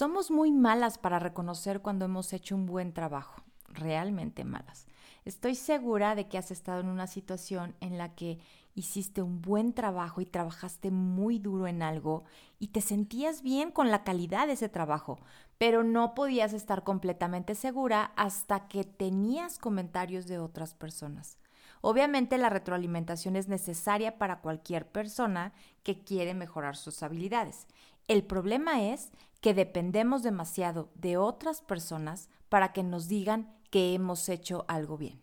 Somos 0.00 0.30
muy 0.30 0.50
malas 0.50 0.96
para 0.96 1.18
reconocer 1.18 1.82
cuando 1.82 2.06
hemos 2.06 2.32
hecho 2.32 2.56
un 2.56 2.64
buen 2.64 2.94
trabajo, 2.94 3.42
realmente 3.68 4.44
malas. 4.44 4.86
Estoy 5.26 5.54
segura 5.54 6.14
de 6.14 6.26
que 6.26 6.38
has 6.38 6.50
estado 6.50 6.80
en 6.80 6.86
una 6.86 7.06
situación 7.06 7.76
en 7.80 7.98
la 7.98 8.14
que 8.14 8.38
hiciste 8.74 9.20
un 9.20 9.42
buen 9.42 9.74
trabajo 9.74 10.22
y 10.22 10.24
trabajaste 10.24 10.90
muy 10.90 11.38
duro 11.38 11.66
en 11.66 11.82
algo 11.82 12.24
y 12.58 12.68
te 12.68 12.80
sentías 12.80 13.42
bien 13.42 13.70
con 13.70 13.90
la 13.90 14.02
calidad 14.02 14.46
de 14.46 14.54
ese 14.54 14.70
trabajo, 14.70 15.18
pero 15.58 15.84
no 15.84 16.14
podías 16.14 16.54
estar 16.54 16.82
completamente 16.82 17.54
segura 17.54 18.12
hasta 18.16 18.68
que 18.68 18.84
tenías 18.84 19.58
comentarios 19.58 20.26
de 20.26 20.38
otras 20.38 20.72
personas. 20.72 21.36
Obviamente 21.82 22.38
la 22.38 22.48
retroalimentación 22.48 23.36
es 23.36 23.48
necesaria 23.48 24.16
para 24.16 24.40
cualquier 24.40 24.86
persona 24.86 25.52
que 25.82 25.98
quiere 25.98 26.32
mejorar 26.32 26.76
sus 26.76 27.02
habilidades. 27.02 27.66
El 28.10 28.24
problema 28.24 28.82
es 28.82 29.12
que 29.40 29.54
dependemos 29.54 30.24
demasiado 30.24 30.90
de 30.96 31.16
otras 31.16 31.62
personas 31.62 32.28
para 32.48 32.72
que 32.72 32.82
nos 32.82 33.06
digan 33.06 33.54
que 33.70 33.94
hemos 33.94 34.28
hecho 34.28 34.64
algo 34.66 34.98
bien. 34.98 35.20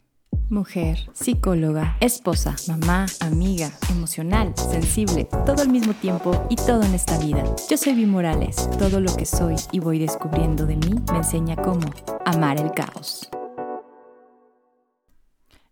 Mujer, 0.50 0.98
psicóloga, 1.12 1.98
esposa, 2.00 2.56
mamá, 2.70 3.08
amiga, 3.20 3.70
emocional, 3.90 4.54
sensible, 4.56 5.26
todo 5.46 5.64
al 5.64 5.68
mismo 5.68 5.96
tiempo 5.96 6.48
y 6.50 6.56
todo 6.56 6.82
en 6.84 6.94
esta 6.94 7.20
vida. 7.20 7.44
Yo 7.70 7.76
soy 7.76 7.94
Vi 7.94 8.06
Morales. 8.06 8.70
Todo 8.80 9.02
lo 9.02 9.14
que 9.18 9.26
soy 9.26 9.58
y 9.74 9.80
voy 9.80 10.00
descubriendo 10.00 10.66
de 10.66 10.78
mí 10.78 10.96
me 11.12 11.18
enseña 11.18 11.58
cómo 11.58 11.90
amar 12.24 12.58
el 12.58 12.72
caos. 12.72 13.30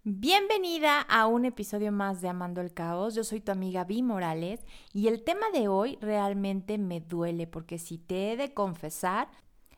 Bienvenida 0.07 1.01
a 1.01 1.25
un 1.25 1.45
episodio 1.45 1.91
más 1.91 2.21
de 2.21 2.29
Amando 2.29 2.61
el 2.61 2.75
Caos. 2.75 3.15
Yo 3.15 3.23
soy 3.23 3.41
tu 3.41 3.51
amiga 3.51 3.85
Vi 3.85 4.03
Morales 4.03 4.63
y 4.93 5.07
el 5.07 5.23
tema 5.23 5.47
de 5.51 5.67
hoy 5.67 5.97
realmente 5.99 6.77
me 6.77 7.01
duele 7.01 7.47
porque 7.47 7.79
si 7.79 7.97
te 7.97 8.31
he 8.31 8.37
de 8.37 8.53
confesar, 8.53 9.31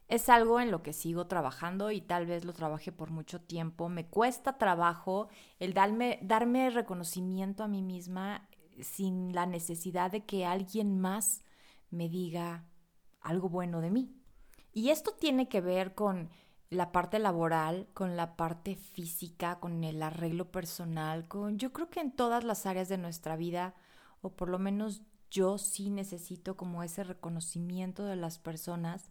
es 0.09 0.27
algo 0.27 0.59
en 0.59 0.69
lo 0.69 0.83
que 0.83 0.91
sigo 0.91 1.27
trabajando 1.27 1.91
y 1.91 2.01
tal 2.01 2.25
vez 2.25 2.43
lo 2.43 2.51
trabaje 2.51 2.91
por 2.91 3.09
mucho 3.09 3.39
tiempo. 3.39 3.87
Me 3.87 4.07
cuesta 4.07 4.57
trabajo 4.57 5.29
el 5.59 5.73
darme, 5.73 6.19
darme 6.21 6.71
reconocimiento 6.71 7.63
a 7.63 7.69
mí 7.69 7.81
misma 7.81 8.49
sin 8.81 9.33
la 9.33 9.45
necesidad 9.45 10.11
de 10.11 10.25
que 10.25 10.45
alguien 10.45 10.99
más 10.99 11.41
me 11.89 12.09
diga 12.09 12.65
algo 13.21 13.47
bueno 13.47 13.79
de 13.79 13.91
mí. 13.91 14.13
Y 14.73 14.89
esto 14.89 15.11
tiene 15.17 15.47
que 15.47 15.61
ver 15.61 15.95
con 15.95 16.29
la 16.69 16.91
parte 16.91 17.19
laboral, 17.19 17.87
con 17.93 18.17
la 18.17 18.35
parte 18.35 18.75
física, 18.75 19.59
con 19.59 19.83
el 19.83 20.01
arreglo 20.03 20.51
personal, 20.51 21.27
con 21.27 21.57
yo 21.57 21.71
creo 21.71 21.89
que 21.89 22.01
en 22.01 22.11
todas 22.11 22.43
las 22.43 22.65
áreas 22.65 22.89
de 22.89 22.97
nuestra 22.97 23.35
vida, 23.35 23.73
o 24.21 24.29
por 24.29 24.49
lo 24.49 24.59
menos 24.59 25.01
yo 25.29 25.57
sí 25.57 25.89
necesito 25.89 26.57
como 26.57 26.83
ese 26.83 27.03
reconocimiento 27.03 28.05
de 28.05 28.15
las 28.15 28.39
personas 28.39 29.09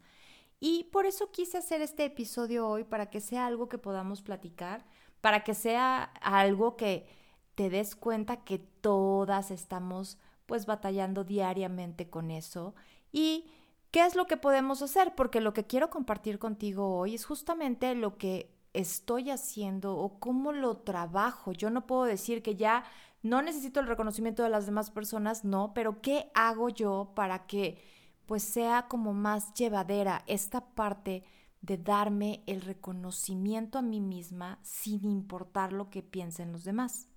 y 0.61 0.85
por 0.85 1.07
eso 1.07 1.31
quise 1.31 1.59
hacer 1.59 1.83
este 1.83 2.05
episodio 2.05 2.69
hoy, 2.69 2.85
para 2.85 3.11
que 3.11 3.21
sea 3.21 3.47
algo 3.47 3.69
que 3.69 3.79
podamos 3.79 4.23
platicar, 4.23 4.87
para 5.21 5.45
que 5.45 5.55
sea 5.55 6.05
algo 6.23 6.77
que 6.77 7.07
te 7.55 7.69
des 7.71 7.95
cuenta 7.97 8.45
que 8.45 8.59
todas 8.59 9.51
estamos 9.51 10.19
pues 10.47 10.67
batallando 10.67 11.25
diariamente 11.25 12.09
con 12.09 12.31
eso. 12.31 12.75
Y 13.13 13.51
qué 13.97 14.05
es 14.05 14.15
lo 14.15 14.27
que 14.27 14.37
podemos 14.37 14.83
hacer, 14.83 15.15
porque 15.15 15.41
lo 15.41 15.55
que 15.55 15.67
quiero 15.67 15.89
compartir 15.89 16.39
contigo 16.39 16.99
hoy 16.99 17.15
es 17.15 17.25
justamente 17.25 17.95
lo 17.95 18.19
que 18.19 18.55
estoy 18.75 19.31
haciendo 19.31 19.97
o 19.97 20.21
cómo 20.21 20.53
lo 20.53 20.77
trabajo. 20.77 21.53
Yo 21.53 21.71
no 21.71 21.87
puedo 21.87 22.05
decir 22.05 22.43
que 22.43 22.57
ya 22.57 22.85
no 23.23 23.41
necesito 23.41 23.81
el 23.81 23.87
reconocimiento 23.87 24.43
de 24.43 24.51
las 24.51 24.67
demás 24.67 24.91
personas, 24.91 25.47
no, 25.47 25.73
pero 25.73 26.03
¿qué 26.03 26.31
hago 26.35 26.69
yo 26.69 27.13
para 27.15 27.47
que 27.47 27.83
pues 28.27 28.43
sea 28.43 28.87
como 28.87 29.15
más 29.15 29.55
llevadera 29.55 30.25
esta 30.27 30.61
parte 30.61 31.25
de 31.63 31.79
darme 31.79 32.43
el 32.45 32.61
reconocimiento 32.61 33.79
a 33.79 33.83
mí 33.83 34.03
misma 34.03 34.59
sin 34.61 35.09
importar 35.09 35.73
lo 35.73 35.89
que 35.89 36.03
piensen 36.03 36.53
los 36.53 36.65
demás. 36.65 37.09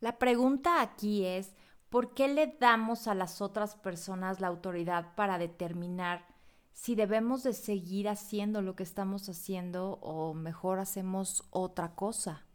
La 0.00 0.18
pregunta 0.18 0.80
aquí 0.80 1.26
es, 1.26 1.52
¿por 1.92 2.14
qué 2.14 2.26
le 2.26 2.56
damos 2.58 3.06
a 3.06 3.14
las 3.14 3.42
otras 3.42 3.76
personas 3.76 4.40
la 4.40 4.48
autoridad 4.48 5.14
para 5.14 5.36
determinar 5.36 6.26
si 6.72 6.94
debemos 6.94 7.42
de 7.42 7.52
seguir 7.52 8.08
haciendo 8.08 8.62
lo 8.62 8.74
que 8.74 8.82
estamos 8.82 9.28
haciendo 9.28 9.98
o 10.00 10.32
mejor 10.32 10.78
hacemos 10.78 11.44
otra 11.50 11.94
cosa? 11.94 12.46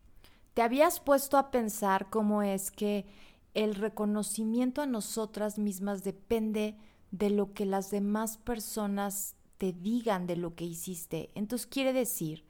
¿Te 0.55 0.63
habías 0.63 0.99
puesto 0.99 1.37
a 1.37 1.51
pensar 1.51 2.09
cómo 2.09 2.41
es 2.41 2.71
que 2.71 3.05
el 3.53 3.75
reconocimiento 3.75 4.81
a 4.81 4.87
nosotras 4.87 5.59
mismas 5.59 6.03
depende 6.03 6.75
de 7.11 7.29
lo 7.29 7.53
que 7.53 7.67
las 7.67 7.91
demás 7.91 8.39
personas 8.39 9.35
te 9.59 9.71
digan 9.71 10.25
de 10.25 10.35
lo 10.35 10.55
que 10.55 10.65
hiciste. 10.65 11.29
Entonces 11.35 11.67
quiere 11.67 11.93
decir 11.93 12.43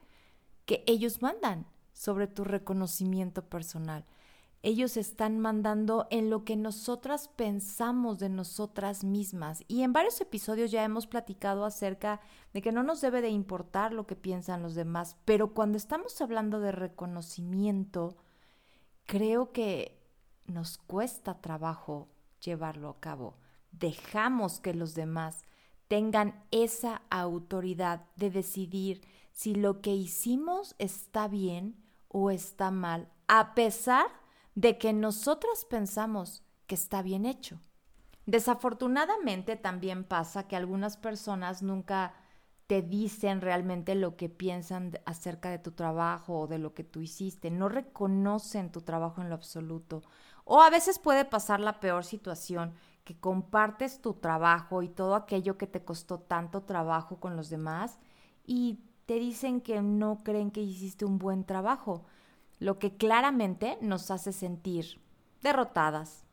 que 0.64 0.84
ellos 0.86 1.20
mandan 1.20 1.66
sobre 1.92 2.28
tu 2.28 2.44
reconocimiento 2.44 3.44
personal. 3.44 4.06
Ellos 4.62 4.96
están 4.96 5.38
mandando 5.38 6.06
en 6.10 6.30
lo 6.30 6.44
que 6.44 6.56
nosotras 6.56 7.28
pensamos 7.28 8.18
de 8.18 8.28
nosotras 8.28 9.04
mismas. 9.04 9.62
Y 9.68 9.82
en 9.82 9.92
varios 9.92 10.20
episodios 10.20 10.70
ya 10.70 10.84
hemos 10.84 11.06
platicado 11.06 11.64
acerca 11.64 12.20
de 12.52 12.62
que 12.62 12.72
no 12.72 12.82
nos 12.82 13.00
debe 13.00 13.22
de 13.22 13.28
importar 13.28 13.92
lo 13.92 14.06
que 14.06 14.16
piensan 14.16 14.62
los 14.62 14.74
demás, 14.74 15.16
pero 15.24 15.54
cuando 15.54 15.78
estamos 15.78 16.20
hablando 16.20 16.60
de 16.60 16.72
reconocimiento, 16.72 18.16
creo 19.06 19.52
que 19.52 20.00
nos 20.46 20.78
cuesta 20.78 21.40
trabajo 21.40 22.08
llevarlo 22.40 22.88
a 22.88 23.00
cabo 23.00 23.34
dejamos 23.72 24.60
que 24.60 24.74
los 24.74 24.94
demás 24.94 25.44
tengan 25.88 26.44
esa 26.50 27.02
autoridad 27.10 28.06
de 28.16 28.30
decidir 28.30 29.00
si 29.32 29.54
lo 29.54 29.80
que 29.80 29.94
hicimos 29.94 30.74
está 30.78 31.28
bien 31.28 31.76
o 32.08 32.30
está 32.30 32.70
mal, 32.70 33.08
a 33.26 33.54
pesar 33.54 34.06
de 34.06 34.18
que 34.78 34.92
nosotras 34.92 35.64
pensamos 35.64 36.42
que 36.66 36.74
está 36.74 37.02
bien 37.02 37.26
hecho. 37.26 37.60
Desafortunadamente 38.26 39.56
también 39.56 40.04
pasa 40.04 40.48
que 40.48 40.56
algunas 40.56 40.96
personas 40.96 41.62
nunca 41.62 42.12
te 42.66 42.82
dicen 42.82 43.40
realmente 43.40 43.94
lo 43.94 44.16
que 44.16 44.28
piensan 44.28 44.98
acerca 45.06 45.48
de 45.48 45.58
tu 45.58 45.72
trabajo 45.72 46.40
o 46.40 46.46
de 46.46 46.58
lo 46.58 46.74
que 46.74 46.84
tú 46.84 47.00
hiciste, 47.00 47.50
no 47.50 47.68
reconocen 47.68 48.70
tu 48.70 48.82
trabajo 48.82 49.22
en 49.22 49.30
lo 49.30 49.36
absoluto. 49.36 50.02
O 50.44 50.60
a 50.60 50.68
veces 50.68 50.98
puede 50.98 51.24
pasar 51.24 51.60
la 51.60 51.80
peor 51.80 52.04
situación, 52.04 52.74
que 53.04 53.18
compartes 53.18 54.02
tu 54.02 54.14
trabajo 54.14 54.82
y 54.82 54.88
todo 54.88 55.14
aquello 55.14 55.56
que 55.56 55.66
te 55.66 55.82
costó 55.82 56.18
tanto 56.18 56.64
trabajo 56.64 57.20
con 57.20 57.36
los 57.36 57.48
demás 57.48 57.98
y 58.44 58.80
te 59.06 59.18
dicen 59.18 59.62
que 59.62 59.80
no 59.80 60.18
creen 60.22 60.50
que 60.50 60.60
hiciste 60.60 61.06
un 61.06 61.18
buen 61.18 61.44
trabajo, 61.44 62.04
lo 62.58 62.78
que 62.78 62.96
claramente 62.96 63.78
nos 63.80 64.10
hace 64.10 64.32
sentir 64.32 65.00
derrotadas. 65.42 66.24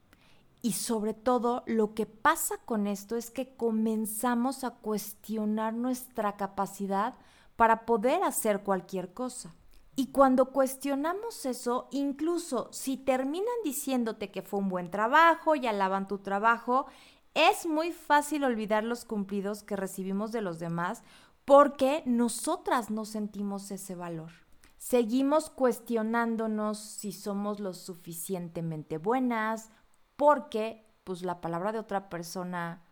Y 0.61 0.73
sobre 0.73 1.13
todo 1.13 1.63
lo 1.67 1.93
que 1.93 2.05
pasa 2.05 2.57
con 2.65 2.87
esto 2.87 3.15
es 3.15 3.29
que 3.29 3.55
comenzamos 3.55 4.63
a 4.63 4.71
cuestionar 4.71 5.73
nuestra 5.73 6.37
capacidad 6.37 7.13
para 7.55 7.85
poder 7.85 8.23
hacer 8.23 8.63
cualquier 8.63 9.13
cosa. 9.13 9.53
Y 9.95 10.07
cuando 10.07 10.51
cuestionamos 10.51 11.45
eso, 11.45 11.87
incluso 11.91 12.69
si 12.73 12.97
terminan 12.97 13.45
diciéndote 13.63 14.31
que 14.31 14.41
fue 14.41 14.59
un 14.59 14.67
buen 14.67 14.91
trabajo 14.91 15.55
y 15.55 15.67
alaban 15.67 16.07
tu 16.07 16.17
trabajo, 16.17 16.87
es 17.33 17.65
muy 17.65 17.91
fácil 17.91 18.43
olvidar 18.43 18.83
los 18.83 19.05
cumplidos 19.05 19.63
que 19.63 19.75
recibimos 19.75 20.31
de 20.31 20.41
los 20.41 20.59
demás 20.59 21.03
porque 21.45 22.01
nosotras 22.05 22.89
no 22.89 23.05
sentimos 23.05 23.69
ese 23.71 23.93
valor. 23.93 24.44
Seguimos 24.85 25.49
cuestionándonos 25.49 26.77
si 26.77 27.11
somos 27.11 27.59
lo 27.59 27.73
suficientemente 27.73 28.99
buenas 28.99 29.71
porque 30.15 30.85
pues 31.03 31.23
la 31.23 31.41
palabra 31.41 31.71
de 31.71 31.79
otra 31.79 32.07
persona 32.07 32.85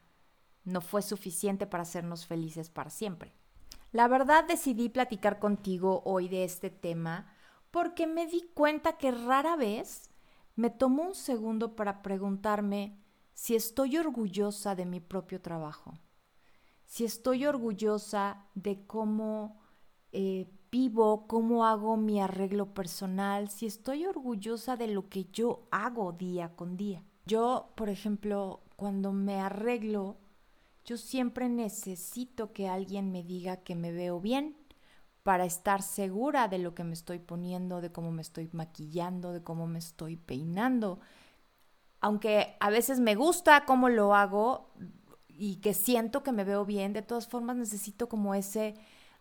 no 0.64 0.82
fue 0.82 1.04
suficiente 1.04 1.68
para 1.68 1.84
hacernos 1.84 2.26
felices 2.26 2.72
para 2.72 2.90
siempre. 2.90 3.36
La 3.92 4.08
verdad 4.08 4.44
decidí 4.44 4.90
platicar 4.90 5.38
contigo 5.38 6.02
hoy 6.04 6.30
de 6.30 6.46
este 6.46 6.72
tema 6.72 7.32
porque 7.70 8.08
me 8.08 8.26
di 8.26 8.42
cuenta 8.56 8.98
que 8.98 9.12
rara 9.12 9.56
vez 9.56 10.10
me 10.56 10.72
tomó 10.72 11.04
un 11.04 11.14
segundo 11.14 11.76
para 11.76 12.02
preguntarme 12.02 12.98
si 13.36 13.54
estoy 13.54 13.98
orgullosa 13.98 14.74
de 14.74 14.88
mi 14.88 15.00
propio 15.00 15.42
trabajo, 15.42 15.94
si 16.86 17.06
estoy 17.06 17.46
orgullosa 17.46 18.48
de 18.56 18.84
cómo 18.88 19.62
eh, 20.12 20.50
vivo, 20.74 21.28
cómo 21.28 21.68
hago 21.68 21.98
mi 21.98 22.20
arreglo 22.20 22.74
personal, 22.74 23.48
si 23.50 23.68
estoy 23.68 24.08
orgullosa 24.08 24.76
de 24.76 24.88
lo 24.88 25.08
que 25.08 25.26
yo 25.26 25.68
hago 25.70 26.14
día 26.14 26.56
con 26.56 26.78
día. 26.78 27.04
Yo, 27.28 27.70
por 27.76 27.90
ejemplo, 27.90 28.64
cuando 28.76 29.14
me 29.14 29.40
arreglo, 29.40 30.18
yo 30.84 30.98
siempre 30.98 31.48
necesito 31.48 32.54
que 32.54 32.70
alguien 32.70 33.12
me 33.12 33.22
diga 33.22 33.58
que 33.58 33.76
me 33.76 33.92
veo 33.92 34.20
bien 34.20 34.58
para 35.22 35.46
estar 35.46 35.84
segura 35.84 36.48
de 36.48 36.58
lo 36.58 36.74
que 36.74 36.84
me 36.84 36.94
estoy 36.94 37.20
poniendo, 37.20 37.80
de 37.80 37.92
cómo 37.92 38.12
me 38.12 38.24
estoy 38.24 38.50
maquillando, 38.52 39.32
de 39.32 39.44
cómo 39.44 39.68
me 39.68 39.78
estoy 39.78 40.18
peinando. 40.18 41.00
Aunque 42.02 42.58
a 42.60 42.72
veces 42.72 43.00
me 43.00 43.14
gusta 43.14 43.66
cómo 43.66 43.90
lo 43.90 44.16
hago, 44.16 44.72
y 45.28 45.58
que 45.58 45.76
siento 45.76 46.24
que 46.24 46.32
me 46.32 46.44
veo 46.44 46.66
bien, 46.66 46.94
de 46.94 47.04
todas 47.04 47.28
formas 47.28 47.58
necesito 47.58 48.10
como 48.10 48.34
ese 48.34 48.74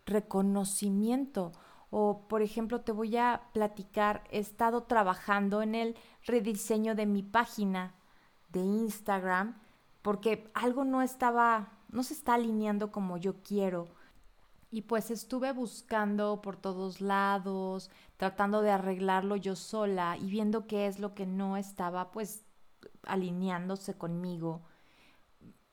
reconocimiento. 0.07 1.53
O, 1.91 2.27
por 2.29 2.43
ejemplo, 2.43 2.81
te 2.81 2.93
voy 2.93 3.17
a 3.17 3.43
platicar, 3.53 4.25
he 4.31 4.39
estado 4.39 4.85
trabajando 4.85 5.63
en 5.63 5.75
el 5.75 5.97
rediseño 6.25 6.95
de 6.95 7.07
mi 7.07 7.23
página 7.23 7.95
de 8.49 8.61
Instagram 8.61 9.61
porque 10.03 10.51
algo 10.55 10.85
no 10.85 11.01
estaba, 11.01 11.73
no 11.89 12.03
se 12.03 12.15
está 12.15 12.35
alineando 12.35 12.91
como 12.91 13.17
yo 13.17 13.43
quiero. 13.43 13.89
Y 14.71 14.83
pues 14.83 15.11
estuve 15.11 15.53
buscando 15.53 16.41
por 16.43 16.57
todos 16.57 17.01
lados, 17.01 17.91
tratando 18.17 18.63
de 18.63 18.71
arreglarlo 18.71 19.37
yo 19.37 19.55
sola 19.55 20.17
y 20.17 20.31
viendo 20.31 20.67
qué 20.67 20.87
es 20.87 20.99
lo 20.99 21.15
que 21.15 21.27
no 21.27 21.57
estaba 21.57 22.11
pues 22.11 22.45
alineándose 23.05 23.97
conmigo. 23.97 24.63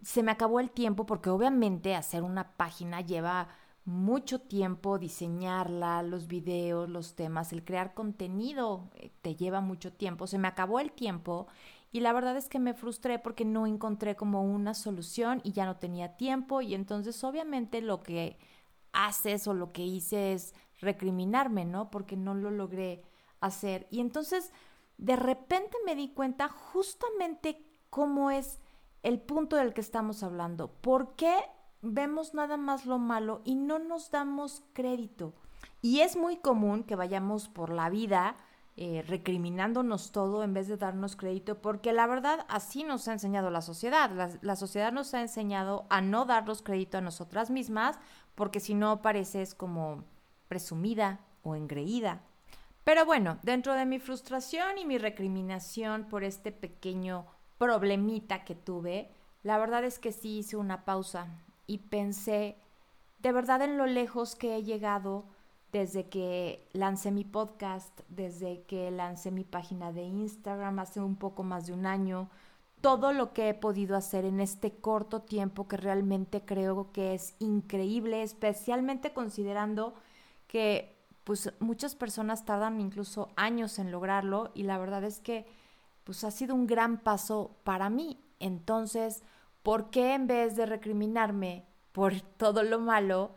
Se 0.02 0.22
me 0.22 0.32
acabó 0.32 0.60
el 0.60 0.70
tiempo 0.70 1.06
porque 1.06 1.30
obviamente 1.30 1.96
hacer 1.96 2.24
una 2.24 2.58
página 2.58 3.02
lleva 3.02 3.48
mucho 3.90 4.40
tiempo 4.40 5.00
diseñarla, 5.00 6.04
los 6.04 6.28
videos, 6.28 6.88
los 6.88 7.16
temas, 7.16 7.52
el 7.52 7.66
crear 7.66 7.94
contenido 7.94 8.90
eh, 8.96 9.12
te 9.22 9.36
lleva 9.36 9.62
mucho 9.62 9.92
tiempo. 9.92 10.28
Se 10.28 10.38
me 10.38 10.48
acabó 10.48 10.80
el 10.80 10.92
tiempo 10.92 11.48
y 11.92 12.02
la 12.02 12.14
verdad 12.14 12.38
es 12.38 12.48
que 12.50 12.60
me 12.60 12.76
frustré 12.76 13.18
porque 13.18 13.46
no 13.46 13.66
encontré 13.66 14.16
como 14.16 14.44
una 14.44 14.76
solución 14.76 15.42
y 15.44 15.54
ya 15.54 15.66
no 15.66 15.78
tenía 15.78 16.18
tiempo 16.18 16.62
y 16.62 16.76
entonces 16.76 17.24
obviamente 17.24 17.82
lo 17.82 18.04
que 18.04 18.38
haces 18.94 19.48
o 19.48 19.54
lo 19.54 19.72
que 19.72 19.84
hice 19.84 20.34
es 20.34 20.54
recriminarme, 20.80 21.66
¿no? 21.66 21.90
Porque 21.90 22.16
no 22.16 22.36
lo 22.36 22.52
logré 22.52 23.02
hacer. 23.40 23.88
Y 23.90 24.02
entonces 24.02 24.54
de 24.98 25.16
repente 25.16 25.76
me 25.86 25.96
di 25.96 26.10
cuenta 26.10 26.48
justamente 26.48 27.66
cómo 27.90 28.30
es 28.30 28.60
el 29.02 29.20
punto 29.20 29.56
del 29.56 29.74
que 29.74 29.82
estamos 29.82 30.22
hablando. 30.22 30.72
¿Por 30.72 31.16
qué 31.16 31.36
vemos 31.82 32.34
nada 32.34 32.58
más 32.58 32.86
lo 32.86 33.00
malo 33.00 33.42
y 33.46 33.56
no 33.56 33.80
nos 33.80 34.12
damos 34.12 34.64
crédito? 34.74 35.34
Y 35.82 36.02
es 36.02 36.16
muy 36.16 36.38
común 36.38 36.84
que 36.84 36.96
vayamos 36.96 37.48
por 37.48 37.72
la 37.72 37.90
vida 37.90 38.36
eh, 38.82 39.04
recriminándonos 39.06 40.14
todo 40.14 40.42
en 40.42 40.54
vez 40.54 40.70
de 40.70 40.78
darnos 40.78 41.18
crédito, 41.18 41.62
porque 41.62 41.92
la 41.92 42.08
verdad 42.08 42.46
así 42.48 42.86
nos 42.86 43.10
ha 43.10 43.14
enseñado 43.14 43.50
la 43.50 43.62
sociedad. 43.62 44.10
La, 44.12 44.30
la 44.42 44.56
sociedad 44.56 44.94
nos 44.94 45.14
ha 45.14 45.22
enseñado 45.22 45.86
a 45.90 46.00
no 46.00 46.24
darnos 46.24 46.62
crédito 46.62 46.98
a 46.98 47.02
nosotras 47.02 47.50
mismas, 47.50 48.00
porque 48.36 48.62
si 48.62 48.76
no 48.76 49.02
pareces 49.02 49.54
como 49.54 50.06
presumida 50.48 51.20
o 51.44 51.56
engreída. 51.56 52.22
Pero 52.86 53.06
bueno, 53.06 53.38
dentro 53.44 53.74
de 53.74 53.86
mi 53.86 54.00
frustración 54.00 54.78
y 54.78 54.86
mi 54.86 54.98
recriminación 54.98 56.06
por 56.06 56.24
este 56.24 56.54
pequeño 56.54 57.26
problemita 57.58 58.46
que 58.46 58.56
tuve, 58.56 59.12
la 59.44 59.58
verdad 59.58 59.84
es 59.84 60.00
que 60.00 60.14
sí 60.14 60.40
hice 60.40 60.56
una 60.56 60.86
pausa 60.86 61.28
y 61.70 61.78
pensé 61.78 62.58
de 63.20 63.32
verdad 63.32 63.62
en 63.62 63.78
lo 63.78 63.86
lejos 63.86 64.36
que 64.36 64.56
he 64.56 64.64
llegado 64.64 65.26
desde 65.72 66.10
que 66.10 66.68
lancé 66.74 67.12
mi 67.12 67.24
podcast, 67.24 68.00
desde 68.10 68.64
que 68.64 68.90
lancé 68.90 69.30
mi 69.30 69.44
página 69.44 69.92
de 69.92 70.02
Instagram 70.02 70.80
hace 70.80 71.00
un 71.00 71.16
poco 71.16 71.44
más 71.44 71.68
de 71.68 71.74
un 71.74 71.86
año, 71.86 72.28
todo 72.82 73.14
lo 73.14 73.34
que 73.34 73.50
he 73.50 73.54
podido 73.54 73.96
hacer 73.96 74.26
en 74.26 74.40
este 74.40 74.72
corto 74.72 75.22
tiempo 75.22 75.68
que 75.68 75.78
realmente 75.78 76.42
creo 76.44 76.92
que 76.92 77.14
es 77.14 77.36
increíble, 77.38 78.24
especialmente 78.24 79.14
considerando 79.14 79.94
que 80.48 80.98
pues 81.24 81.54
muchas 81.60 81.94
personas 81.94 82.46
tardan 82.46 82.82
incluso 82.82 83.30
años 83.36 83.78
en 83.78 83.92
lograrlo 83.92 84.50
y 84.56 84.64
la 84.64 84.80
verdad 84.80 85.04
es 85.04 85.20
que 85.20 85.46
pues 86.04 86.24
ha 86.24 86.32
sido 86.32 86.56
un 86.56 86.66
gran 86.66 86.98
paso 86.98 87.52
para 87.64 87.92
mí. 87.92 88.20
Entonces, 88.40 89.22
¿por 89.70 89.92
qué 89.92 90.16
en 90.16 90.26
vez 90.26 90.56
de 90.56 90.66
recriminarme 90.66 91.64
por 91.92 92.22
todo 92.22 92.64
lo 92.64 92.80
malo, 92.80 93.36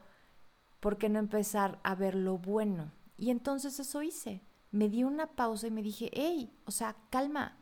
¿por 0.81 0.97
qué 0.97 1.11
no 1.11 1.19
empezar 1.19 1.79
a 1.85 1.95
ver 1.95 2.15
lo 2.15 2.39
bueno? 2.39 2.91
Y 3.19 3.29
entonces 3.29 3.79
eso 3.79 4.03
hice. 4.03 4.41
Me 4.71 4.89
di 4.89 5.05
una 5.05 5.27
pausa 5.27 5.67
y 5.67 5.71
me 5.71 5.83
dije, 5.83 6.09
hey, 6.15 6.51
o 6.65 6.71
sea, 6.71 6.97
calma, 7.11 7.59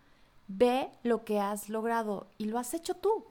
ve 0.46 0.88
lo 1.02 1.24
que 1.24 1.40
has 1.40 1.68
logrado 1.68 2.28
y 2.38 2.44
lo 2.44 2.60
has 2.60 2.72
hecho 2.72 2.94
tú. 2.94 3.24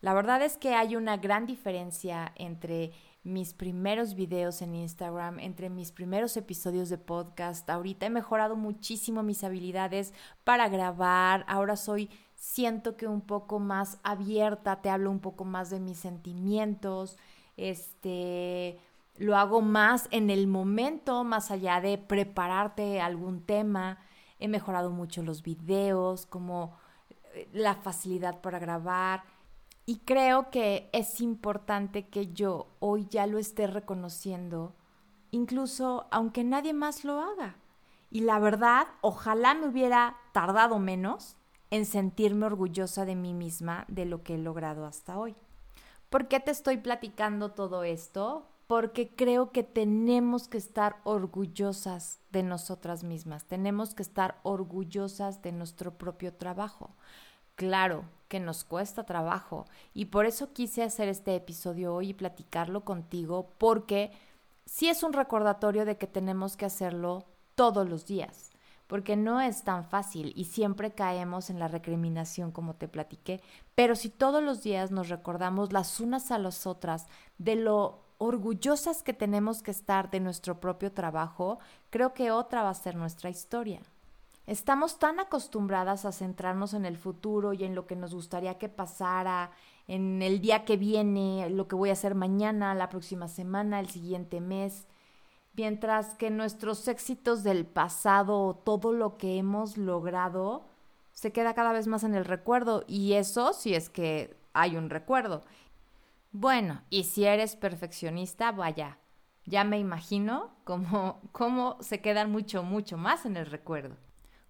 La 0.00 0.12
verdad 0.12 0.42
es 0.42 0.58
que 0.58 0.74
hay 0.74 0.96
una 0.96 1.18
gran 1.18 1.46
diferencia 1.46 2.32
entre 2.34 2.90
mis 3.22 3.54
primeros 3.54 4.14
videos 4.14 4.60
en 4.60 4.74
Instagram, 4.74 5.38
entre 5.38 5.70
mis 5.70 5.92
primeros 5.92 6.36
episodios 6.36 6.90
de 6.90 6.98
podcast. 6.98 7.70
Ahorita 7.70 8.06
he 8.06 8.10
mejorado 8.10 8.54
muchísimo 8.54 9.22
mis 9.22 9.44
habilidades 9.44 10.12
para 10.44 10.68
grabar. 10.68 11.44
Ahora 11.48 11.76
soy, 11.76 12.10
siento 12.44 12.96
que 12.96 13.08
un 13.08 13.22
poco 13.22 13.58
más 13.58 13.98
abierta, 14.02 14.82
te 14.82 14.90
hablo 14.90 15.10
un 15.10 15.20
poco 15.20 15.46
más 15.46 15.70
de 15.70 15.80
mis 15.80 15.98
sentimientos. 15.98 17.16
Este, 17.56 18.78
lo 19.16 19.36
hago 19.36 19.62
más 19.62 20.08
en 20.10 20.28
el 20.28 20.46
momento, 20.46 21.24
más 21.24 21.50
allá 21.50 21.80
de 21.80 21.96
prepararte 21.96 23.00
algún 23.00 23.40
tema. 23.40 23.98
He 24.38 24.46
mejorado 24.46 24.90
mucho 24.90 25.22
los 25.22 25.42
videos, 25.42 26.26
como 26.26 26.76
eh, 27.32 27.48
la 27.54 27.76
facilidad 27.76 28.42
para 28.42 28.58
grabar. 28.58 29.24
Y 29.86 30.00
creo 30.00 30.50
que 30.50 30.90
es 30.92 31.22
importante 31.22 32.08
que 32.08 32.34
yo 32.34 32.68
hoy 32.78 33.06
ya 33.08 33.26
lo 33.26 33.38
esté 33.38 33.66
reconociendo, 33.66 34.74
incluso 35.30 36.06
aunque 36.10 36.44
nadie 36.44 36.74
más 36.74 37.04
lo 37.04 37.20
haga. 37.20 37.56
Y 38.10 38.20
la 38.20 38.38
verdad, 38.38 38.86
ojalá 39.00 39.54
me 39.54 39.66
hubiera 39.66 40.18
tardado 40.32 40.78
menos 40.78 41.38
en 41.74 41.86
sentirme 41.86 42.46
orgullosa 42.46 43.04
de 43.04 43.16
mí 43.16 43.34
misma 43.34 43.84
de 43.88 44.04
lo 44.04 44.22
que 44.22 44.34
he 44.34 44.38
logrado 44.38 44.86
hasta 44.86 45.18
hoy. 45.18 45.34
¿Por 46.08 46.28
qué 46.28 46.38
te 46.38 46.52
estoy 46.52 46.76
platicando 46.76 47.50
todo 47.50 47.82
esto? 47.82 48.46
porque 48.66 49.14
creo 49.14 49.52
que 49.52 49.62
tenemos 49.62 50.48
que 50.48 50.56
estar 50.56 50.96
orgullosas 51.04 52.18
de 52.30 52.42
nosotras 52.42 53.04
mismas, 53.04 53.44
tenemos 53.44 53.94
que 53.94 54.02
estar 54.02 54.40
orgullosas 54.42 55.42
de 55.42 55.52
nuestro 55.52 55.98
propio 55.98 56.32
trabajo. 56.32 56.94
Claro 57.56 58.06
que 58.28 58.40
nos 58.40 58.64
cuesta 58.64 59.04
trabajo 59.04 59.66
y 59.92 60.06
por 60.06 60.24
eso 60.24 60.54
quise 60.54 60.82
hacer 60.82 61.10
este 61.10 61.36
episodio 61.36 61.94
hoy 61.94 62.08
y 62.08 62.14
platicarlo 62.14 62.86
contigo 62.86 63.50
porque 63.58 64.12
sí 64.64 64.88
es 64.88 65.02
un 65.02 65.12
recordatorio 65.12 65.84
de 65.84 65.98
que 65.98 66.06
tenemos 66.06 66.56
que 66.56 66.64
hacerlo 66.64 67.26
todos 67.54 67.86
los 67.86 68.06
días 68.06 68.53
porque 68.86 69.16
no 69.16 69.40
es 69.40 69.64
tan 69.64 69.84
fácil 69.84 70.32
y 70.36 70.44
siempre 70.44 70.92
caemos 70.92 71.50
en 71.50 71.58
la 71.58 71.68
recriminación 71.68 72.52
como 72.52 72.74
te 72.74 72.88
platiqué, 72.88 73.40
pero 73.74 73.96
si 73.96 74.10
todos 74.10 74.42
los 74.42 74.62
días 74.62 74.90
nos 74.90 75.08
recordamos 75.08 75.72
las 75.72 76.00
unas 76.00 76.30
a 76.30 76.38
las 76.38 76.66
otras 76.66 77.06
de 77.38 77.56
lo 77.56 78.00
orgullosas 78.18 79.02
que 79.02 79.12
tenemos 79.12 79.62
que 79.62 79.70
estar 79.70 80.10
de 80.10 80.20
nuestro 80.20 80.60
propio 80.60 80.92
trabajo, 80.92 81.58
creo 81.90 82.14
que 82.14 82.30
otra 82.30 82.62
va 82.62 82.70
a 82.70 82.74
ser 82.74 82.96
nuestra 82.96 83.30
historia. 83.30 83.80
Estamos 84.46 84.98
tan 84.98 85.20
acostumbradas 85.20 86.04
a 86.04 86.12
centrarnos 86.12 86.74
en 86.74 86.84
el 86.84 86.98
futuro 86.98 87.54
y 87.54 87.64
en 87.64 87.74
lo 87.74 87.86
que 87.86 87.96
nos 87.96 88.14
gustaría 88.14 88.58
que 88.58 88.68
pasara, 88.68 89.50
en 89.88 90.20
el 90.20 90.40
día 90.40 90.64
que 90.64 90.76
viene, 90.76 91.48
lo 91.50 91.66
que 91.66 91.76
voy 91.76 91.90
a 91.90 91.94
hacer 91.94 92.14
mañana, 92.14 92.74
la 92.74 92.90
próxima 92.90 93.28
semana, 93.28 93.80
el 93.80 93.88
siguiente 93.88 94.40
mes, 94.40 94.86
mientras 95.54 96.14
que 96.14 96.30
nuestros 96.30 96.86
éxitos 96.88 97.42
del 97.42 97.66
pasado, 97.66 98.60
todo 98.64 98.92
lo 98.92 99.16
que 99.16 99.38
hemos 99.38 99.76
logrado, 99.76 100.66
se 101.12 101.32
queda 101.32 101.54
cada 101.54 101.72
vez 101.72 101.86
más 101.86 102.04
en 102.04 102.14
el 102.14 102.24
recuerdo 102.24 102.84
y 102.86 103.14
eso 103.14 103.52
si 103.52 103.74
es 103.74 103.88
que 103.88 104.36
hay 104.52 104.76
un 104.76 104.90
recuerdo. 104.90 105.44
Bueno, 106.32 106.82
y 106.90 107.04
si 107.04 107.24
eres 107.24 107.54
perfeccionista, 107.54 108.50
vaya, 108.50 108.98
ya 109.46 109.62
me 109.62 109.78
imagino 109.78 110.50
cómo, 110.64 111.20
cómo 111.32 111.76
se 111.80 112.00
quedan 112.00 112.32
mucho, 112.32 112.62
mucho 112.62 112.96
más 112.96 113.24
en 113.24 113.36
el 113.36 113.46
recuerdo. 113.46 113.96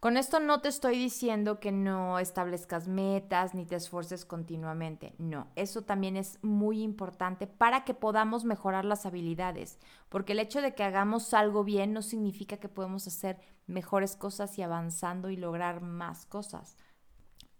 Con 0.04 0.18
esto 0.18 0.38
no 0.38 0.60
te 0.60 0.68
estoy 0.68 0.98
diciendo 0.98 1.60
que 1.60 1.72
no 1.72 2.18
establezcas 2.18 2.88
metas 2.88 3.54
ni 3.54 3.64
te 3.64 3.76
esfuerces 3.76 4.26
continuamente. 4.26 5.14
No, 5.16 5.46
eso 5.56 5.80
también 5.80 6.18
es 6.18 6.38
muy 6.42 6.82
importante 6.82 7.46
para 7.46 7.84
que 7.84 7.94
podamos 7.94 8.44
mejorar 8.44 8.84
las 8.84 9.06
habilidades, 9.06 9.78
porque 10.10 10.32
el 10.32 10.40
hecho 10.40 10.60
de 10.60 10.74
que 10.74 10.82
hagamos 10.82 11.32
algo 11.32 11.64
bien 11.64 11.94
no 11.94 12.02
significa 12.02 12.58
que 12.58 12.68
podemos 12.68 13.06
hacer 13.06 13.40
mejores 13.66 14.14
cosas 14.14 14.58
y 14.58 14.62
avanzando 14.62 15.30
y 15.30 15.38
lograr 15.38 15.80
más 15.80 16.26
cosas. 16.26 16.76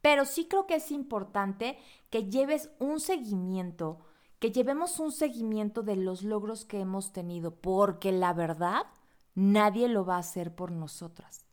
Pero 0.03 0.27
sí 0.27 0.47
creo 0.47 0.67
que 0.67 0.75
es 0.75 0.91
importante 0.91 1.79
que 2.11 2.29
lleves 2.29 2.69
un 2.79 3.01
seguimiento 3.01 4.01
que 4.39 4.53
llevemos 4.53 5.01
un 5.01 5.13
seguimiento 5.13 5.83
de 5.83 5.97
los 5.97 6.23
logros 6.23 6.67
que 6.67 6.81
hemos 6.81 7.11
tenido, 7.11 7.55
porque 7.55 8.13
la 8.13 8.35
verdad 8.35 8.83
nadie 9.35 9.89
lo 9.89 10.05
va 10.05 10.17
a 10.17 10.19
hacer 10.19 10.55
por 10.55 10.73
nosotras. 10.73 11.44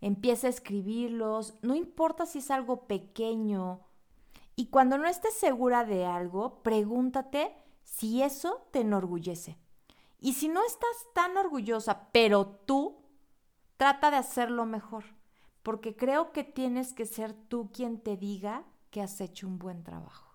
Empieza 0.00 0.46
a 0.46 0.50
escribirlos, 0.50 1.54
no 1.62 1.74
importa 1.74 2.26
si 2.26 2.38
es 2.38 2.50
algo 2.50 2.86
pequeño. 2.86 3.80
Y 4.54 4.66
cuando 4.66 4.98
no 4.98 5.06
estés 5.06 5.34
segura 5.34 5.84
de 5.84 6.04
algo, 6.04 6.62
pregúntate 6.62 7.54
si 7.82 8.22
eso 8.22 8.68
te 8.72 8.80
enorgullece. 8.80 9.58
Y 10.18 10.34
si 10.34 10.48
no 10.48 10.64
estás 10.64 10.96
tan 11.14 11.36
orgullosa, 11.36 12.08
pero 12.12 12.46
tú, 12.46 13.04
trata 13.76 14.10
de 14.10 14.16
hacerlo 14.16 14.64
mejor, 14.64 15.04
porque 15.62 15.96
creo 15.96 16.32
que 16.32 16.44
tienes 16.44 16.92
que 16.92 17.06
ser 17.06 17.32
tú 17.32 17.70
quien 17.72 18.00
te 18.00 18.16
diga 18.16 18.64
que 18.90 19.02
has 19.02 19.20
hecho 19.20 19.46
un 19.46 19.58
buen 19.58 19.82
trabajo 19.82 20.26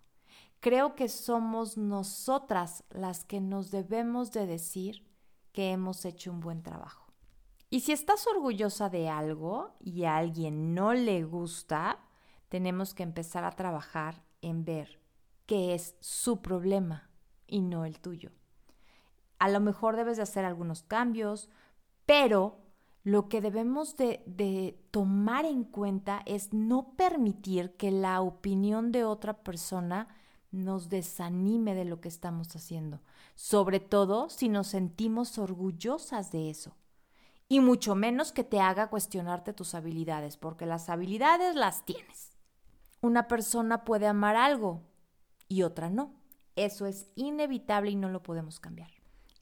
creo 0.62 0.96
que 0.96 1.10
somos 1.10 1.76
nosotras 1.76 2.86
las 2.92 3.26
que 3.26 3.42
nos 3.42 3.72
debemos 3.72 4.32
de 4.32 4.46
decir 4.46 5.06
que 5.52 5.72
hemos 5.72 6.06
hecho 6.06 6.32
un 6.32 6.40
buen 6.40 6.64
trabajo. 6.64 7.11
Y 7.74 7.80
si 7.80 7.94
estás 7.94 8.28
orgullosa 8.28 8.90
de 8.90 9.08
algo 9.08 9.78
y 9.80 10.04
a 10.04 10.18
alguien 10.18 10.76
no 10.76 10.94
le 10.94 11.24
gusta, 11.24 12.00
tenemos 12.50 12.94
que 12.94 13.04
empezar 13.04 13.46
a 13.46 13.52
trabajar 13.52 14.26
en 14.42 14.66
ver 14.66 15.00
qué 15.46 15.74
es 15.74 15.96
su 16.02 16.42
problema 16.42 17.10
y 17.48 17.62
no 17.62 17.86
el 17.86 18.02
tuyo. 18.02 18.32
A 19.40 19.48
lo 19.48 19.62
mejor 19.62 19.96
debes 19.96 20.18
de 20.18 20.24
hacer 20.24 20.44
algunos 20.44 20.84
cambios, 20.84 21.48
pero 22.06 22.58
lo 23.04 23.30
que 23.30 23.40
debemos 23.40 23.96
de, 23.96 24.22
de, 24.26 24.78
tomar 24.92 25.46
en 25.46 25.64
cuenta 25.64 26.24
es 26.26 26.52
no 26.52 26.98
permitir 26.98 27.78
que 27.78 27.90
la 27.90 28.20
opinión 28.20 28.92
de 28.92 29.06
otra 29.06 29.44
persona 29.44 30.10
nos 30.52 30.90
desanime 30.90 31.74
de 31.74 31.86
lo 31.86 32.02
que 32.02 32.10
estamos 32.10 32.54
haciendo, 32.54 33.00
sobre 33.34 33.80
todo 33.80 34.28
si 34.28 34.50
nos 34.50 34.68
sentimos 34.68 35.38
orgullosas 35.38 36.34
de 36.34 36.50
eso. 36.50 36.76
Y 37.52 37.60
mucho 37.60 37.96
menos 37.96 38.32
que 38.32 38.46
te 38.46 38.62
haga 38.62 38.90
cuestionarte 38.90 39.52
tus 39.52 39.76
habilidades, 39.76 40.38
porque 40.38 40.66
las 40.66 40.88
habilidades 40.88 41.54
las 41.54 41.84
tienes. 41.84 42.32
Una 43.02 43.28
persona 43.28 43.84
puede 43.84 44.08
amar 44.08 44.38
algo 44.38 44.84
y 45.50 45.64
otra 45.64 45.90
no. 45.90 46.14
Eso 46.56 46.86
es 46.86 47.12
inevitable 47.16 47.92
y 47.92 47.98
no 47.98 48.08
lo 48.08 48.24
podemos 48.24 48.62
cambiar. 48.62 48.90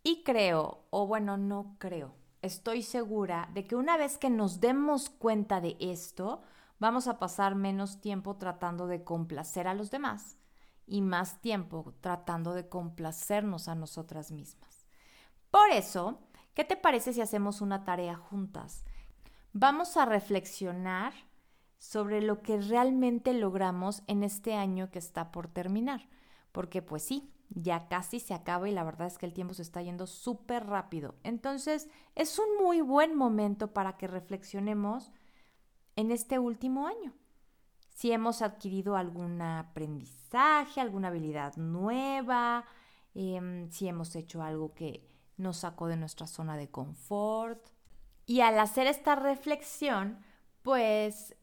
Y 0.01 0.23
creo, 0.23 0.87
o 0.89 1.05
bueno, 1.05 1.37
no 1.37 1.75
creo, 1.77 2.15
estoy 2.41 2.81
segura 2.81 3.47
de 3.53 3.67
que 3.67 3.75
una 3.75 3.95
vez 3.95 4.17
que 4.17 4.31
nos 4.31 4.59
demos 4.59 5.11
cuenta 5.11 5.61
de 5.61 5.77
esto, 5.79 6.41
vamos 6.79 7.07
a 7.07 7.19
pasar 7.19 7.53
menos 7.53 8.01
tiempo 8.01 8.37
tratando 8.37 8.87
de 8.87 9.03
complacer 9.03 9.67
a 9.67 9.75
los 9.75 9.91
demás 9.91 10.39
y 10.87 11.03
más 11.03 11.41
tiempo 11.41 11.93
tratando 12.01 12.55
de 12.55 12.67
complacernos 12.69 13.67
a 13.67 13.75
nosotras 13.75 14.31
mismas. 14.31 14.87
Por 15.51 15.69
eso, 15.69 16.17
¿qué 16.53 16.63
te 16.63 16.75
parece 16.75 17.13
si 17.13 17.21
hacemos 17.21 17.61
una 17.61 17.83
tarea 17.83 18.15
juntas? 18.15 18.85
Vamos 19.53 19.97
a 19.97 20.05
reflexionar 20.05 21.13
sobre 21.77 22.21
lo 22.21 22.41
que 22.41 22.59
realmente 22.59 23.33
logramos 23.33 24.03
en 24.07 24.23
este 24.23 24.55
año 24.55 24.91
que 24.91 24.99
está 24.99 25.31
por 25.31 25.47
terminar, 25.47 26.09
porque 26.51 26.81
pues 26.81 27.03
sí, 27.03 27.31
ya 27.49 27.87
casi 27.87 28.19
se 28.19 28.33
acaba 28.33 28.69
y 28.69 28.73
la 28.73 28.83
verdad 28.83 29.07
es 29.07 29.17
que 29.17 29.25
el 29.25 29.33
tiempo 29.33 29.53
se 29.53 29.63
está 29.63 29.81
yendo 29.81 30.05
súper 30.05 30.67
rápido. 30.67 31.15
Entonces, 31.23 31.89
es 32.15 32.37
un 32.37 32.63
muy 32.63 32.81
buen 32.81 33.15
momento 33.15 33.73
para 33.73 33.97
que 33.97 34.07
reflexionemos 34.07 35.11
en 35.95 36.11
este 36.11 36.37
último 36.37 36.87
año 36.87 37.13
si 37.99 38.13
hemos 38.13 38.41
adquirido 38.41 38.95
algún 38.95 39.41
aprendizaje, 39.41 40.79
alguna 40.79 41.09
habilidad 41.09 41.57
nueva, 41.57 42.63
em, 43.13 43.69
si 43.71 43.89
hemos 43.89 44.15
hecho 44.15 44.41
algo 44.41 44.73
que 44.73 45.05
nos 45.39 45.57
sacó 45.57 45.87
de 45.87 45.97
nuestra 45.97 46.27
zona 46.27 46.57
de 46.57 46.69
confort. 46.69 47.65
Y 48.25 48.41
al 48.41 48.59
hacer 48.59 48.85
esta 48.85 49.15
reflexión, 49.15 50.19
pues 50.61 51.35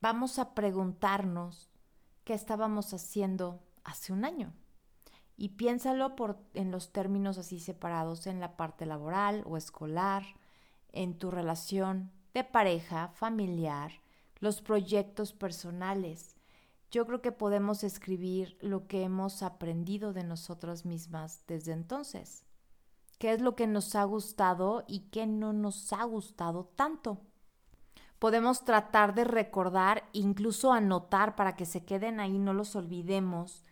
vamos 0.00 0.38
a 0.38 0.54
preguntarnos 0.54 1.70
qué 2.24 2.34
estábamos 2.34 2.92
haciendo 2.92 3.62
hace 3.84 4.12
un 4.12 4.24
año. 4.24 4.52
Y 5.36 5.50
piénsalo 5.50 6.16
por, 6.16 6.38
en 6.52 6.70
los 6.70 6.92
términos 6.92 7.38
así 7.38 7.60
separados, 7.60 8.26
en 8.26 8.40
la 8.40 8.56
parte 8.56 8.84
laboral 8.84 9.42
o 9.46 9.56
escolar, 9.56 10.24
en 10.92 11.16
tu 11.16 11.30
relación 11.30 12.12
de 12.34 12.44
pareja, 12.44 13.08
familiar, 13.08 13.92
los 14.40 14.60
proyectos 14.60 15.32
personales. 15.32 16.36
Yo 16.90 17.06
creo 17.06 17.22
que 17.22 17.32
podemos 17.32 17.84
escribir 17.84 18.58
lo 18.60 18.86
que 18.86 19.04
hemos 19.04 19.42
aprendido 19.42 20.12
de 20.12 20.24
nosotras 20.24 20.84
mismas 20.84 21.44
desde 21.46 21.72
entonces. 21.72 22.44
¿Qué 23.20 23.34
es 23.34 23.42
lo 23.42 23.54
que 23.54 23.66
nos 23.66 23.94
ha 23.96 24.04
gustado 24.04 24.82
y 24.88 25.00
qué 25.10 25.26
no 25.26 25.52
nos 25.52 25.92
ha 25.92 26.02
gustado 26.04 26.64
tanto? 26.74 27.18
Podemos 28.18 28.64
tratar 28.64 29.14
de 29.14 29.24
recordar, 29.24 30.08
incluso 30.14 30.72
anotar 30.72 31.36
para 31.36 31.54
que 31.54 31.66
se 31.66 31.84
queden 31.84 32.18
ahí, 32.18 32.38
no 32.38 32.54
los 32.54 32.74
olvidemos, 32.76 33.62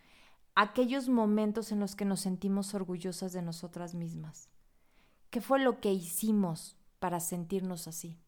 aquellos 0.54 1.08
momentos 1.08 1.72
en 1.72 1.80
los 1.80 1.96
que 1.96 2.04
nos 2.04 2.20
sentimos 2.20 2.74
orgullosas 2.74 3.32
de 3.32 3.40
nosotras 3.40 3.94
mismas. 3.94 4.50
¿Qué 5.30 5.40
fue 5.40 5.60
lo 5.60 5.80
que 5.80 5.94
hicimos 5.94 6.76
para 6.98 7.18
sentirnos 7.18 7.88
así? 7.88 8.18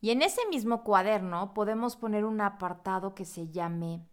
Y 0.00 0.08
en 0.08 0.22
ese 0.22 0.40
mismo 0.48 0.84
cuaderno 0.84 1.52
podemos 1.52 1.96
poner 1.96 2.24
un 2.24 2.40
apartado 2.40 3.14
que 3.14 3.26
se 3.26 3.50
llame 3.50 4.06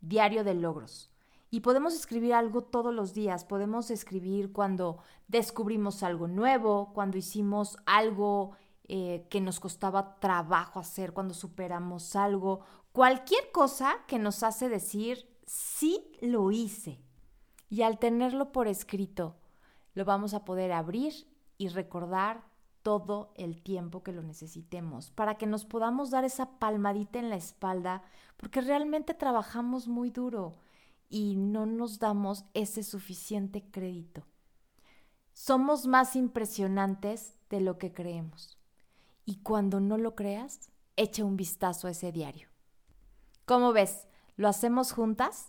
Diario 0.00 0.44
de 0.44 0.54
Logros. 0.54 1.10
Y 1.50 1.60
podemos 1.60 1.94
escribir 1.94 2.34
algo 2.34 2.62
todos 2.62 2.92
los 2.92 3.14
días. 3.14 3.44
Podemos 3.44 3.90
escribir 3.90 4.52
cuando 4.52 4.98
descubrimos 5.28 6.02
algo 6.02 6.26
nuevo, 6.26 6.92
cuando 6.92 7.18
hicimos 7.18 7.76
algo 7.86 8.52
eh, 8.88 9.26
que 9.30 9.40
nos 9.40 9.60
costaba 9.60 10.18
trabajo 10.18 10.80
hacer, 10.80 11.12
cuando 11.12 11.34
superamos 11.34 12.16
algo. 12.16 12.60
Cualquier 12.92 13.52
cosa 13.52 13.94
que 14.06 14.18
nos 14.18 14.42
hace 14.42 14.68
decir, 14.68 15.28
sí 15.46 16.12
lo 16.20 16.50
hice. 16.50 17.00
Y 17.68 17.82
al 17.82 17.98
tenerlo 17.98 18.52
por 18.52 18.68
escrito, 18.68 19.36
lo 19.94 20.04
vamos 20.04 20.34
a 20.34 20.44
poder 20.44 20.72
abrir 20.72 21.14
y 21.58 21.68
recordar 21.68 22.44
todo 22.82 23.32
el 23.34 23.62
tiempo 23.62 24.04
que 24.04 24.12
lo 24.12 24.22
necesitemos, 24.22 25.10
para 25.10 25.36
que 25.36 25.46
nos 25.46 25.64
podamos 25.64 26.10
dar 26.10 26.24
esa 26.24 26.58
palmadita 26.60 27.18
en 27.18 27.30
la 27.30 27.34
espalda, 27.34 28.02
porque 28.36 28.60
realmente 28.60 29.12
trabajamos 29.12 29.88
muy 29.88 30.10
duro 30.10 30.54
y 31.08 31.36
no 31.36 31.66
nos 31.66 31.98
damos 31.98 32.44
ese 32.54 32.82
suficiente 32.82 33.64
crédito. 33.70 34.26
Somos 35.32 35.86
más 35.86 36.16
impresionantes 36.16 37.34
de 37.50 37.60
lo 37.60 37.78
que 37.78 37.92
creemos. 37.92 38.58
Y 39.24 39.36
cuando 39.42 39.80
no 39.80 39.98
lo 39.98 40.14
creas, 40.14 40.70
echa 40.96 41.24
un 41.24 41.36
vistazo 41.36 41.88
a 41.88 41.90
ese 41.90 42.12
diario. 42.12 42.48
¿Cómo 43.44 43.72
ves? 43.72 44.08
¿Lo 44.36 44.48
hacemos 44.48 44.92
juntas? 44.92 45.48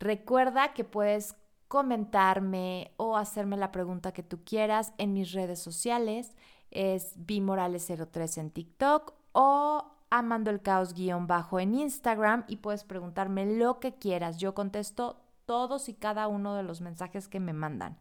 Recuerda 0.00 0.72
que 0.74 0.84
puedes 0.84 1.36
comentarme 1.68 2.92
o 2.96 3.16
hacerme 3.16 3.56
la 3.56 3.72
pregunta 3.72 4.12
que 4.12 4.22
tú 4.22 4.42
quieras 4.44 4.94
en 4.96 5.12
mis 5.12 5.32
redes 5.32 5.60
sociales 5.60 6.34
es 6.70 7.16
bimorales03 7.18 8.38
en 8.38 8.50
TikTok 8.50 9.14
o 9.32 9.97
amando 10.10 10.50
el 10.50 10.62
caos 10.62 10.94
guion 10.94 11.26
bajo 11.26 11.60
en 11.60 11.74
Instagram 11.74 12.44
y 12.48 12.56
puedes 12.56 12.84
preguntarme 12.84 13.46
lo 13.46 13.80
que 13.80 13.94
quieras. 13.94 14.38
Yo 14.38 14.54
contesto 14.54 15.20
todos 15.46 15.88
y 15.88 15.94
cada 15.94 16.28
uno 16.28 16.54
de 16.54 16.62
los 16.62 16.80
mensajes 16.80 17.28
que 17.28 17.40
me 17.40 17.52
mandan. 17.52 17.98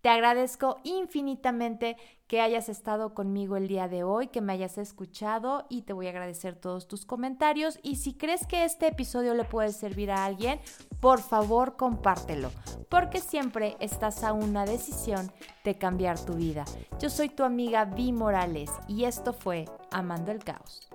Te 0.00 0.08
agradezco 0.08 0.78
infinitamente 0.82 1.96
que 2.26 2.40
hayas 2.40 2.70
estado 2.70 3.12
conmigo 3.12 3.56
el 3.56 3.68
día 3.68 3.86
de 3.86 4.02
hoy, 4.02 4.28
que 4.28 4.40
me 4.40 4.54
hayas 4.54 4.78
escuchado 4.78 5.66
y 5.68 5.82
te 5.82 5.92
voy 5.92 6.06
a 6.06 6.10
agradecer 6.10 6.56
todos 6.56 6.88
tus 6.88 7.04
comentarios. 7.04 7.78
Y 7.82 7.96
si 7.96 8.14
crees 8.14 8.46
que 8.46 8.64
este 8.64 8.86
episodio 8.86 9.34
le 9.34 9.44
puede 9.44 9.72
servir 9.72 10.10
a 10.10 10.24
alguien, 10.24 10.58
por 11.00 11.20
favor 11.20 11.76
compártelo, 11.76 12.50
porque 12.88 13.20
siempre 13.20 13.76
estás 13.78 14.24
a 14.24 14.32
una 14.32 14.64
decisión 14.64 15.30
de 15.64 15.76
cambiar 15.76 16.18
tu 16.18 16.34
vida. 16.34 16.64
Yo 16.98 17.10
soy 17.10 17.28
tu 17.28 17.44
amiga 17.44 17.84
Vi 17.84 18.12
Morales 18.12 18.70
y 18.88 19.04
esto 19.04 19.34
fue 19.34 19.66
Amando 19.90 20.32
el 20.32 20.42
Caos. 20.42 20.88